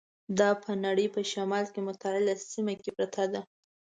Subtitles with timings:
[0.39, 3.41] دا په نړۍ په شمال متعدله سیمه کې پرته ده.